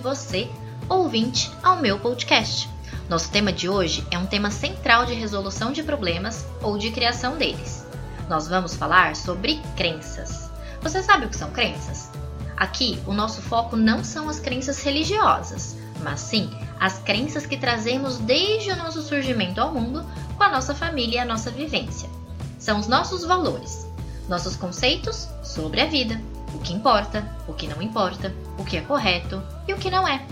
[0.00, 0.48] você,
[0.88, 2.70] ouvinte, ao meu podcast.
[3.08, 7.36] Nosso tema de hoje é um tema central de resolução de problemas ou de criação
[7.36, 7.84] deles.
[8.28, 10.48] Nós vamos falar sobre crenças.
[10.80, 12.10] Você sabe o que são crenças?
[12.56, 16.48] Aqui, o nosso foco não são as crenças religiosas, mas sim
[16.78, 21.18] as crenças que trazemos desde o nosso surgimento ao mundo com a nossa família e
[21.18, 22.08] a nossa vivência.
[22.56, 23.84] São os nossos valores,
[24.28, 26.20] nossos conceitos sobre a vida,
[26.54, 30.06] o que importa, o que não importa, o que é correto e o que não
[30.06, 30.24] é.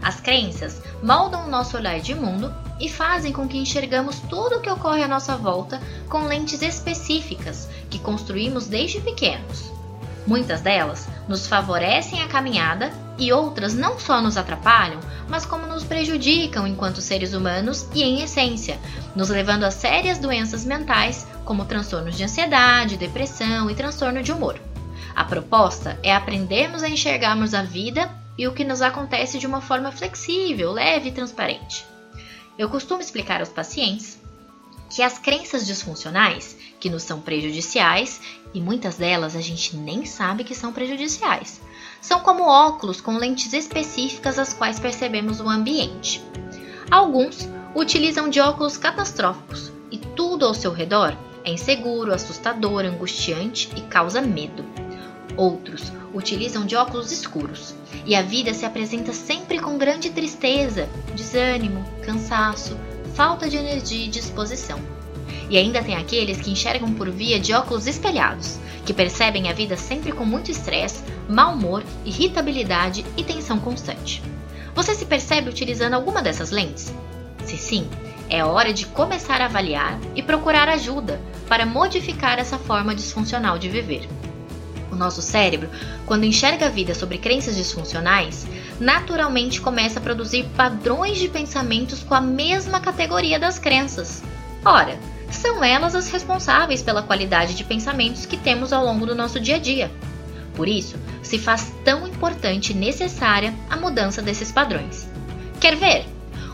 [0.00, 4.60] As crenças moldam o nosso olhar de mundo e fazem com que enxergamos tudo o
[4.60, 9.72] que ocorre à nossa volta com lentes específicas que construímos desde pequenos.
[10.26, 15.84] Muitas delas nos favorecem a caminhada e outras não só nos atrapalham, mas como nos
[15.84, 18.78] prejudicam enquanto seres humanos e em essência,
[19.14, 24.58] nos levando a sérias doenças mentais como transtornos de ansiedade, depressão e transtorno de humor.
[25.14, 29.60] A proposta é aprendermos a enxergarmos a vida e o que nos acontece de uma
[29.60, 31.86] forma flexível, leve e transparente.
[32.58, 34.18] Eu costumo explicar aos pacientes
[34.90, 38.20] que as crenças disfuncionais, que nos são prejudiciais,
[38.52, 41.60] e muitas delas a gente nem sabe que são prejudiciais,
[42.00, 46.22] são como óculos com lentes específicas às quais percebemos o ambiente.
[46.90, 53.82] Alguns utilizam de óculos catastróficos e tudo ao seu redor é inseguro, assustador, angustiante e
[53.82, 54.64] causa medo.
[55.36, 57.74] Outros utilizam de óculos escuros
[58.06, 62.76] e a vida se apresenta sempre com grande tristeza, desânimo, cansaço,
[63.14, 64.78] falta de energia e disposição.
[65.50, 69.76] E ainda tem aqueles que enxergam por via de óculos espelhados, que percebem a vida
[69.76, 74.22] sempre com muito estresse, mau humor, irritabilidade e tensão constante.
[74.74, 76.92] Você se percebe utilizando alguma dessas lentes?
[77.44, 77.88] Se sim,
[78.28, 83.68] é hora de começar a avaliar e procurar ajuda para modificar essa forma disfuncional de
[83.68, 84.08] viver.
[84.94, 85.68] O nosso cérebro,
[86.06, 88.46] quando enxerga a vida sobre crenças disfuncionais,
[88.78, 94.22] naturalmente começa a produzir padrões de pensamentos com a mesma categoria das crenças.
[94.64, 94.96] Ora,
[95.32, 99.56] são elas as responsáveis pela qualidade de pensamentos que temos ao longo do nosso dia
[99.56, 99.90] a dia.
[100.54, 105.08] Por isso, se faz tão importante e necessária a mudança desses padrões.
[105.60, 106.06] Quer ver?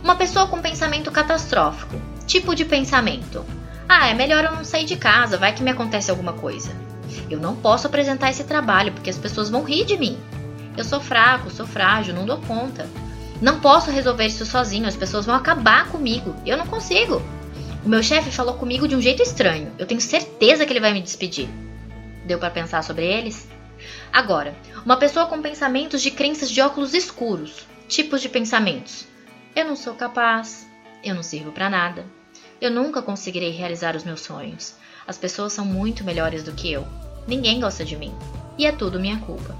[0.02, 2.00] Uma pessoa com pensamento catastrófico.
[2.26, 3.44] Tipo de pensamento:
[3.86, 6.89] Ah, é melhor eu não sair de casa, vai que me acontece alguma coisa.
[7.31, 10.19] Eu não posso apresentar esse trabalho porque as pessoas vão rir de mim.
[10.76, 12.88] Eu sou fraco, sou frágil, não dou conta.
[13.41, 16.34] Não posso resolver isso sozinho, as pessoas vão acabar comigo.
[16.44, 17.22] Eu não consigo.
[17.84, 19.72] O meu chefe falou comigo de um jeito estranho.
[19.78, 21.48] Eu tenho certeza que ele vai me despedir.
[22.26, 23.48] Deu para pensar sobre eles?
[24.12, 24.54] Agora,
[24.84, 27.66] uma pessoa com pensamentos de crenças de óculos escuros.
[27.88, 29.06] Tipos de pensamentos.
[29.56, 30.66] Eu não sou capaz.
[31.03, 32.04] Eu não sirvo para nada.
[32.60, 34.75] Eu nunca conseguirei realizar os meus sonhos.
[35.06, 36.87] As pessoas são muito melhores do que eu.
[37.26, 38.12] Ninguém gosta de mim.
[38.59, 39.56] E é tudo minha culpa.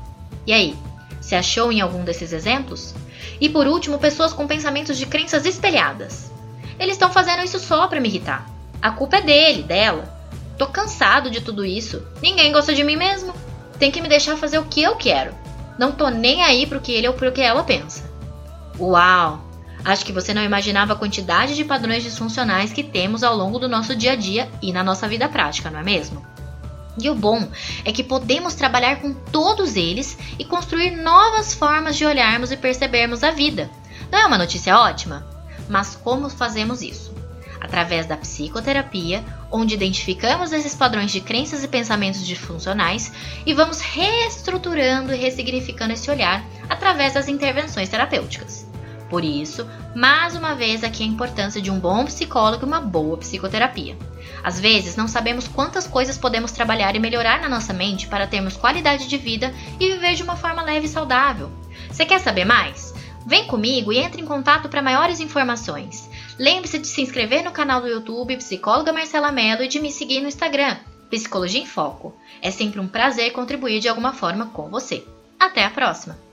[0.47, 0.77] E aí,
[1.19, 2.95] se achou em algum desses exemplos?
[3.41, 6.31] E por último, pessoas com pensamentos de crenças espelhadas.
[6.79, 8.47] Eles estão fazendo isso só para me irritar.
[8.83, 10.05] A culpa é dele, dela.
[10.59, 12.07] Tô cansado de tudo isso.
[12.21, 13.33] Ninguém gosta de mim mesmo.
[13.79, 15.35] Tem que me deixar fazer o que eu quero.
[15.79, 18.05] Não tô nem aí pro que ele ou pro que ela pensa.
[18.79, 19.50] Uau!
[19.85, 23.69] Acho que você não imaginava a quantidade de padrões disfuncionais que temos ao longo do
[23.69, 26.25] nosso dia a dia e na nossa vida prática, não é mesmo?
[27.01, 27.49] E o bom
[27.85, 33.25] é que podemos trabalhar com todos eles e construir novas formas de olharmos e percebermos
[33.25, 33.71] a vida.
[34.11, 35.27] Não é uma notícia ótima?
[35.69, 37.15] Mas como fazemos isso?
[37.61, 43.13] Através da psicoterapia, onde identificamos esses padrões de crenças e pensamentos disfuncionais
[43.47, 48.70] e vamos reestruturando e ressignificando esse olhar através das intervenções terapêuticas.
[49.11, 53.19] Por isso, mais uma vez aqui a importância de um bom psicólogo e uma boa
[53.19, 53.99] psicoterapia.
[54.43, 58.57] Às vezes, não sabemos quantas coisas podemos trabalhar e melhorar na nossa mente para termos
[58.57, 61.51] qualidade de vida e viver de uma forma leve e saudável.
[61.91, 62.95] Você quer saber mais?
[63.27, 66.09] Vem comigo e entre em contato para maiores informações.
[66.39, 70.21] Lembre-se de se inscrever no canal do YouTube Psicóloga Marcela Mello e de me seguir
[70.21, 70.77] no Instagram,
[71.11, 72.15] Psicologia em Foco.
[72.41, 75.05] É sempre um prazer contribuir de alguma forma com você.
[75.39, 76.30] Até a próxima!